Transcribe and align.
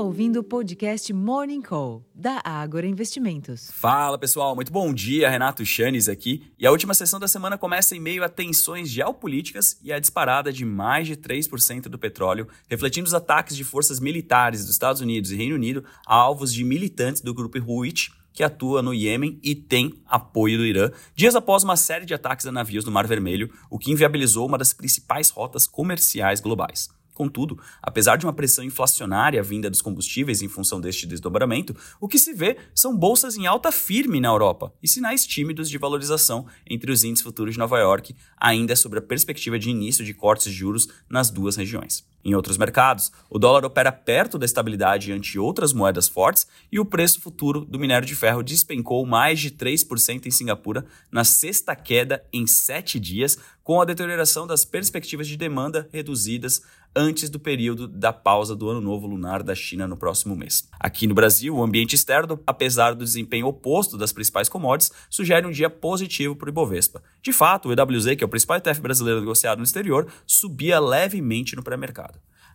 ouvindo 0.00 0.40
o 0.40 0.44
podcast 0.44 1.12
Morning 1.12 1.60
Call, 1.60 2.02
da 2.14 2.40
Ágora 2.42 2.86
Investimentos. 2.86 3.70
Fala 3.70 4.18
pessoal, 4.18 4.54
muito 4.54 4.72
bom 4.72 4.94
dia. 4.94 5.28
Renato 5.28 5.64
Chanes 5.64 6.08
aqui. 6.08 6.50
E 6.58 6.66
a 6.66 6.70
última 6.70 6.94
sessão 6.94 7.20
da 7.20 7.28
semana 7.28 7.58
começa 7.58 7.94
em 7.94 8.00
meio 8.00 8.24
a 8.24 8.28
tensões 8.28 8.88
geopolíticas 8.88 9.78
e 9.82 9.92
a 9.92 9.98
disparada 9.98 10.50
de 10.50 10.64
mais 10.64 11.06
de 11.06 11.16
3% 11.16 11.82
do 11.82 11.98
petróleo, 11.98 12.48
refletindo 12.68 13.06
os 13.06 13.14
ataques 13.14 13.54
de 13.54 13.62
forças 13.62 14.00
militares 14.00 14.62
dos 14.62 14.70
Estados 14.70 15.02
Unidos 15.02 15.32
e 15.32 15.36
Reino 15.36 15.54
Unido 15.54 15.84
a 16.06 16.14
alvos 16.14 16.52
de 16.52 16.64
militantes 16.64 17.20
do 17.20 17.34
grupo 17.34 17.58
Houthi 17.58 18.10
que 18.32 18.44
atua 18.44 18.80
no 18.80 18.94
Iêmen 18.94 19.38
e 19.42 19.54
tem 19.54 20.00
apoio 20.06 20.56
do 20.56 20.64
Irã, 20.64 20.90
dias 21.14 21.34
após 21.34 21.64
uma 21.64 21.76
série 21.76 22.06
de 22.06 22.14
ataques 22.14 22.46
a 22.46 22.52
navios 22.52 22.84
no 22.84 22.92
Mar 22.92 23.06
Vermelho, 23.06 23.50
o 23.68 23.76
que 23.76 23.90
inviabilizou 23.90 24.46
uma 24.46 24.56
das 24.56 24.72
principais 24.72 25.30
rotas 25.30 25.66
comerciais 25.66 26.40
globais. 26.40 26.88
Contudo, 27.14 27.58
apesar 27.82 28.16
de 28.16 28.24
uma 28.26 28.32
pressão 28.32 28.64
inflacionária 28.64 29.42
vinda 29.42 29.68
dos 29.68 29.82
combustíveis 29.82 30.42
em 30.42 30.48
função 30.48 30.80
deste 30.80 31.06
desdobramento, 31.06 31.76
o 32.00 32.08
que 32.08 32.18
se 32.18 32.32
vê 32.32 32.56
são 32.74 32.96
bolsas 32.96 33.36
em 33.36 33.46
alta 33.46 33.70
firme 33.70 34.20
na 34.20 34.28
Europa 34.28 34.72
e 34.82 34.88
sinais 34.88 35.26
tímidos 35.26 35.68
de 35.68 35.78
valorização 35.78 36.46
entre 36.68 36.90
os 36.90 37.04
índices 37.04 37.24
futuros 37.24 37.54
de 37.54 37.58
Nova 37.58 37.78
York, 37.78 38.14
ainda 38.36 38.74
sobre 38.74 38.98
a 38.98 39.02
perspectiva 39.02 39.58
de 39.58 39.70
início 39.70 40.04
de 40.04 40.14
cortes 40.14 40.50
de 40.50 40.52
juros 40.52 40.88
nas 41.08 41.30
duas 41.30 41.56
regiões. 41.56 42.08
Em 42.24 42.34
outros 42.34 42.58
mercados, 42.58 43.10
o 43.30 43.38
dólar 43.38 43.64
opera 43.64 43.90
perto 43.90 44.38
da 44.38 44.44
estabilidade 44.44 45.12
ante 45.12 45.38
outras 45.38 45.72
moedas 45.72 46.08
fortes 46.08 46.46
e 46.70 46.78
o 46.78 46.84
preço 46.84 47.20
futuro 47.20 47.64
do 47.64 47.78
minério 47.78 48.06
de 48.06 48.14
ferro 48.14 48.42
despencou 48.42 49.06
mais 49.06 49.40
de 49.40 49.50
3% 49.50 50.26
em 50.26 50.30
Singapura 50.30 50.84
na 51.10 51.24
sexta 51.24 51.74
queda 51.74 52.22
em 52.32 52.46
sete 52.46 53.00
dias, 53.00 53.38
com 53.62 53.80
a 53.80 53.84
deterioração 53.84 54.46
das 54.46 54.64
perspectivas 54.64 55.28
de 55.28 55.36
demanda 55.36 55.88
reduzidas 55.92 56.62
antes 56.94 57.30
do 57.30 57.38
período 57.38 57.86
da 57.86 58.12
pausa 58.12 58.56
do 58.56 58.68
Ano 58.68 58.80
Novo 58.80 59.06
Lunar 59.06 59.42
da 59.42 59.54
China 59.54 59.86
no 59.86 59.96
próximo 59.96 60.34
mês. 60.34 60.68
Aqui 60.78 61.06
no 61.06 61.14
Brasil, 61.14 61.54
o 61.54 61.62
ambiente 61.62 61.94
externo, 61.94 62.40
apesar 62.46 62.94
do 62.94 63.04
desempenho 63.04 63.46
oposto 63.46 63.96
das 63.96 64.12
principais 64.12 64.48
commodities, 64.48 64.92
sugere 65.08 65.46
um 65.46 65.52
dia 65.52 65.70
positivo 65.70 66.34
para 66.34 66.46
o 66.46 66.50
Ibovespa. 66.50 67.02
De 67.22 67.32
fato, 67.32 67.68
o 67.68 67.72
EWZ, 67.72 68.16
que 68.16 68.24
é 68.24 68.26
o 68.26 68.30
principal 68.30 68.56
ETF 68.56 68.80
brasileiro 68.80 69.20
negociado 69.20 69.58
no 69.58 69.64
exterior, 69.64 70.08
subia 70.26 70.80
levemente 70.80 71.54
no 71.54 71.62
pré-mercado. 71.62 72.09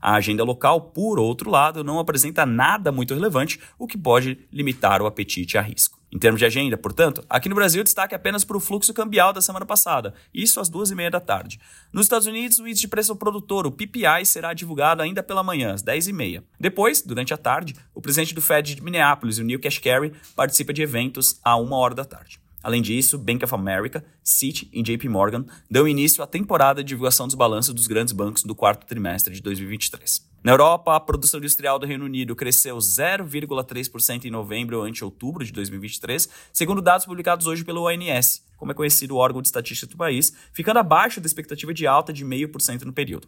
A 0.07 0.17
agenda 0.17 0.43
local, 0.43 0.81
por 0.81 1.17
outro 1.17 1.49
lado, 1.49 1.83
não 1.83 1.97
apresenta 1.97 2.45
nada 2.45 2.91
muito 2.91 3.15
relevante, 3.15 3.59
o 3.75 3.87
que 3.87 3.97
pode 3.97 4.37
limitar 4.53 5.01
o 5.01 5.07
apetite 5.07 5.57
a 5.57 5.61
risco. 5.61 5.99
Em 6.13 6.19
termos 6.19 6.37
de 6.37 6.45
agenda, 6.45 6.77
portanto, 6.77 7.25
aqui 7.27 7.49
no 7.49 7.55
Brasil 7.55 7.83
destaque 7.83 8.13
apenas 8.13 8.43
para 8.43 8.55
o 8.55 8.59
fluxo 8.59 8.93
cambial 8.93 9.33
da 9.33 9.41
semana 9.41 9.65
passada, 9.65 10.13
isso 10.31 10.59
às 10.59 10.69
duas 10.69 10.91
e 10.91 10.95
meia 10.95 11.09
da 11.09 11.19
tarde. 11.19 11.59
Nos 11.91 12.05
Estados 12.05 12.27
Unidos, 12.27 12.59
o 12.59 12.67
índice 12.67 12.81
de 12.81 12.87
preço 12.87 13.13
ao 13.13 13.17
produtor, 13.17 13.65
o 13.65 13.71
PPI, 13.71 14.23
será 14.25 14.53
divulgado 14.53 15.01
ainda 15.01 15.23
pela 15.23 15.41
manhã, 15.41 15.73
às 15.73 15.81
dez 15.81 16.07
e 16.07 16.13
meia. 16.13 16.43
Depois, 16.59 17.01
durante 17.01 17.33
a 17.33 17.37
tarde, 17.37 17.73
o 17.91 17.99
presidente 17.99 18.35
do 18.35 18.43
Fed 18.43 18.75
de 18.75 18.83
Minneapolis, 18.83 19.39
o 19.39 19.43
Neil 19.43 19.59
Kashkari, 19.59 20.13
participa 20.35 20.71
de 20.71 20.83
eventos 20.83 21.39
a 21.43 21.55
uma 21.55 21.77
hora 21.77 21.95
da 21.95 22.05
tarde. 22.05 22.44
Além 22.65 22.81
disso, 22.81 23.19
Bank 23.19 23.45
of 23.45 23.53
America, 23.53 24.03
Citi 24.23 24.67
e 24.73 24.81
JP 24.81 25.07
Morgan 25.07 25.45
dão 25.69 25.87
início 25.87 26.23
à 26.23 26.25
temporada 26.25 26.83
de 26.83 26.87
divulgação 26.87 27.27
dos 27.27 27.35
balanços 27.35 27.75
dos 27.75 27.85
grandes 27.85 28.11
bancos 28.11 28.41
do 28.41 28.55
quarto 28.55 28.87
trimestre 28.87 29.35
de 29.35 29.39
2023. 29.39 30.27
Na 30.43 30.51
Europa, 30.51 30.95
a 30.95 30.99
produção 30.99 31.37
industrial 31.37 31.77
do 31.77 31.85
Reino 31.85 32.05
Unido 32.05 32.35
cresceu 32.35 32.75
0,3% 32.75 34.25
em 34.25 34.31
novembro 34.31 34.81
ante 34.81 35.05
outubro 35.05 35.45
de 35.45 35.51
2023, 35.51 36.27
segundo 36.51 36.81
dados 36.81 37.05
publicados 37.05 37.45
hoje 37.45 37.63
pelo 37.63 37.83
ONS, 37.83 38.43
como 38.57 38.71
é 38.71 38.73
conhecido 38.73 39.13
o 39.13 39.19
órgão 39.19 39.43
de 39.43 39.47
estatística 39.47 39.91
do 39.91 39.95
país, 39.95 40.35
ficando 40.51 40.79
abaixo 40.79 41.21
da 41.21 41.27
expectativa 41.27 41.71
de 41.71 41.85
alta 41.85 42.11
de 42.11 42.25
0,5% 42.25 42.81
no 42.81 42.93
período. 42.93 43.27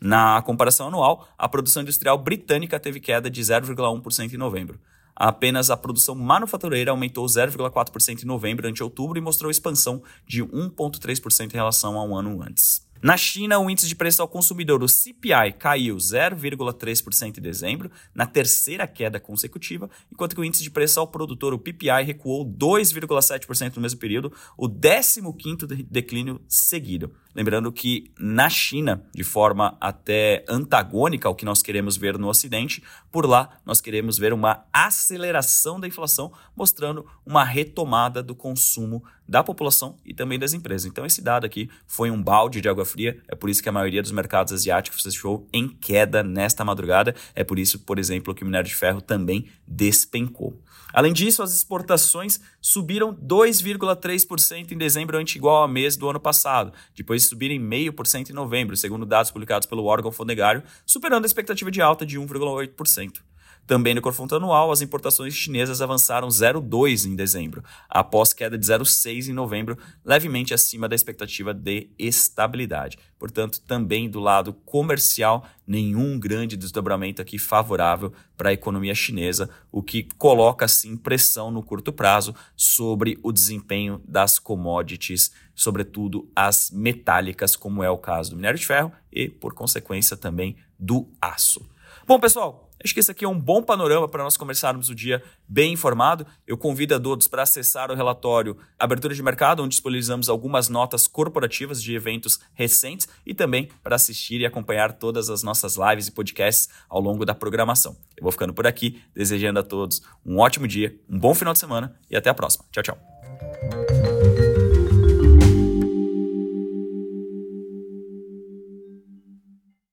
Na 0.00 0.40
comparação 0.42 0.86
anual, 0.86 1.26
a 1.36 1.48
produção 1.48 1.82
industrial 1.82 2.16
britânica 2.18 2.78
teve 2.78 3.00
queda 3.00 3.28
de 3.28 3.40
0,1% 3.40 4.32
em 4.32 4.36
novembro. 4.36 4.78
Apenas 5.16 5.70
a 5.70 5.76
produção 5.78 6.14
manufatureira 6.14 6.90
aumentou 6.90 7.24
0,4% 7.24 8.22
em 8.22 8.26
novembro 8.26 8.68
ante 8.68 8.82
outubro 8.82 9.18
e 9.18 9.22
mostrou 9.22 9.50
expansão 9.50 10.02
de 10.26 10.44
1,3% 10.44 11.52
em 11.52 11.56
relação 11.56 11.98
a 11.98 12.04
um 12.04 12.14
ano 12.14 12.42
antes. 12.42 12.85
Na 13.02 13.16
China, 13.16 13.58
o 13.58 13.68
índice 13.68 13.86
de 13.86 13.94
preço 13.94 14.22
ao 14.22 14.28
consumidor, 14.28 14.82
o 14.82 14.88
CPI, 14.88 15.52
caiu 15.58 15.96
0,3% 15.96 17.38
em 17.38 17.40
dezembro, 17.42 17.90
na 18.14 18.26
terceira 18.26 18.86
queda 18.86 19.20
consecutiva, 19.20 19.90
enquanto 20.10 20.34
que 20.34 20.40
o 20.40 20.44
índice 20.44 20.62
de 20.62 20.70
preço 20.70 20.98
ao 20.98 21.06
produtor, 21.06 21.52
o 21.52 21.58
PPI, 21.58 22.04
recuou 22.04 22.44
2,7% 22.44 23.76
no 23.76 23.82
mesmo 23.82 24.00
período, 24.00 24.32
o 24.56 24.68
15º 24.68 25.86
declínio 25.90 26.40
seguido. 26.48 27.12
Lembrando 27.34 27.70
que 27.70 28.10
na 28.18 28.48
China, 28.48 29.04
de 29.14 29.22
forma 29.22 29.76
até 29.78 30.42
antagônica 30.48 31.28
ao 31.28 31.34
que 31.34 31.44
nós 31.44 31.60
queremos 31.60 31.98
ver 31.98 32.16
no 32.16 32.28
Ocidente, 32.28 32.82
por 33.12 33.26
lá 33.26 33.60
nós 33.66 33.78
queremos 33.78 34.16
ver 34.16 34.32
uma 34.32 34.64
aceleração 34.72 35.78
da 35.78 35.86
inflação, 35.86 36.32
mostrando 36.56 37.04
uma 37.26 37.44
retomada 37.44 38.22
do 38.22 38.34
consumo 38.34 39.04
da 39.28 39.44
população 39.44 39.96
e 40.02 40.14
também 40.14 40.38
das 40.38 40.54
empresas. 40.54 40.86
Então 40.86 41.04
esse 41.04 41.20
dado 41.20 41.44
aqui 41.44 41.68
foi 41.86 42.10
um 42.10 42.22
balde 42.22 42.62
de 42.62 42.70
água 42.70 42.85
fria, 42.86 43.20
é 43.28 43.34
por 43.34 43.50
isso 43.50 43.62
que 43.62 43.68
a 43.68 43.72
maioria 43.72 44.00
dos 44.00 44.12
mercados 44.12 44.52
asiáticos 44.52 45.02
fechou 45.02 45.46
em 45.52 45.68
queda 45.68 46.22
nesta 46.22 46.64
madrugada, 46.64 47.14
é 47.34 47.44
por 47.44 47.58
isso, 47.58 47.80
por 47.80 47.98
exemplo, 47.98 48.34
que 48.34 48.42
o 48.42 48.46
minério 48.46 48.68
de 48.68 48.74
ferro 48.74 49.00
também 49.00 49.46
despencou. 49.66 50.58
Além 50.92 51.12
disso, 51.12 51.42
as 51.42 51.54
exportações 51.54 52.40
subiram 52.58 53.12
2,3% 53.14 54.72
em 54.72 54.78
dezembro 54.78 55.18
ante 55.18 55.36
igual 55.36 55.62
ao 55.62 55.68
mês 55.68 55.94
do 55.96 56.08
ano 56.08 56.18
passado, 56.18 56.72
depois 56.94 57.22
de 57.22 57.28
subirem 57.28 57.60
0,5% 57.60 58.30
em 58.30 58.32
novembro, 58.32 58.76
segundo 58.76 59.04
dados 59.04 59.30
publicados 59.30 59.66
pelo 59.66 59.84
órgão 59.84 60.10
fondegário, 60.10 60.62
superando 60.86 61.24
a 61.24 61.26
expectativa 61.26 61.70
de 61.70 61.82
alta 61.82 62.06
de 62.06 62.18
1,8%. 62.18 63.20
Também 63.66 63.94
no 63.94 64.00
confronto 64.00 64.36
anual, 64.36 64.70
as 64.70 64.80
importações 64.80 65.34
chinesas 65.34 65.82
avançaram 65.82 66.28
0,2 66.28 67.04
em 67.04 67.16
dezembro, 67.16 67.64
após 67.88 68.32
queda 68.32 68.56
de 68.56 68.64
0,6 68.64 69.28
em 69.28 69.32
novembro, 69.32 69.76
levemente 70.04 70.54
acima 70.54 70.88
da 70.88 70.94
expectativa 70.94 71.52
de 71.52 71.90
estabilidade. 71.98 72.96
Portanto, 73.18 73.60
também 73.62 74.08
do 74.08 74.20
lado 74.20 74.52
comercial, 74.52 75.44
nenhum 75.66 76.16
grande 76.18 76.56
desdobramento 76.56 77.20
aqui 77.20 77.38
favorável 77.38 78.12
para 78.36 78.50
a 78.50 78.52
economia 78.52 78.94
chinesa, 78.94 79.50
o 79.72 79.82
que 79.82 80.06
coloca 80.16 80.68
sim 80.68 80.96
pressão 80.96 81.50
no 81.50 81.62
curto 81.62 81.92
prazo 81.92 82.34
sobre 82.54 83.18
o 83.22 83.32
desempenho 83.32 84.00
das 84.06 84.38
commodities, 84.38 85.32
sobretudo 85.56 86.30
as 86.36 86.70
metálicas, 86.70 87.56
como 87.56 87.82
é 87.82 87.90
o 87.90 87.98
caso 87.98 88.30
do 88.30 88.36
minério 88.36 88.58
de 88.60 88.66
ferro 88.66 88.92
e, 89.10 89.28
por 89.28 89.54
consequência, 89.54 90.16
também 90.16 90.56
do 90.78 91.08
aço. 91.20 91.68
Bom, 92.06 92.20
pessoal, 92.20 92.65
Acho 92.82 92.94
que 92.94 93.00
esse 93.00 93.10
aqui 93.10 93.24
é 93.24 93.28
um 93.28 93.38
bom 93.38 93.62
panorama 93.62 94.08
para 94.08 94.22
nós 94.22 94.36
começarmos 94.36 94.88
o 94.88 94.94
dia 94.94 95.22
bem 95.48 95.72
informado. 95.72 96.26
Eu 96.46 96.56
convido 96.56 96.94
a 96.94 97.00
todos 97.00 97.26
para 97.26 97.42
acessar 97.42 97.90
o 97.90 97.94
relatório 97.94 98.56
Abertura 98.78 99.14
de 99.14 99.22
Mercado, 99.22 99.62
onde 99.62 99.70
disponibilizamos 99.70 100.28
algumas 100.28 100.68
notas 100.68 101.06
corporativas 101.06 101.82
de 101.82 101.94
eventos 101.94 102.40
recentes 102.54 103.08
e 103.24 103.34
também 103.34 103.68
para 103.82 103.96
assistir 103.96 104.40
e 104.40 104.46
acompanhar 104.46 104.92
todas 104.92 105.30
as 105.30 105.42
nossas 105.42 105.76
lives 105.76 106.08
e 106.08 106.12
podcasts 106.12 106.68
ao 106.88 107.00
longo 107.00 107.24
da 107.24 107.34
programação. 107.34 107.96
Eu 108.16 108.22
vou 108.22 108.32
ficando 108.32 108.54
por 108.54 108.66
aqui, 108.66 109.02
desejando 109.14 109.60
a 109.60 109.62
todos 109.62 110.02
um 110.24 110.38
ótimo 110.38 110.66
dia, 110.66 110.98
um 111.08 111.18
bom 111.18 111.34
final 111.34 111.52
de 111.52 111.58
semana 111.58 111.96
e 112.10 112.16
até 112.16 112.30
a 112.30 112.34
próxima. 112.34 112.64
Tchau, 112.70 112.82
tchau. 112.82 113.15